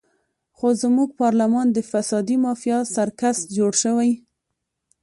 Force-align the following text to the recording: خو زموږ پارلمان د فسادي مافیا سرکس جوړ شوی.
خو 0.57 0.67
زموږ 0.81 1.09
پارلمان 1.21 1.67
د 1.71 1.77
فسادي 1.91 2.37
مافیا 2.45 2.77
سرکس 2.95 3.37
جوړ 3.57 3.71
شوی. 3.83 4.11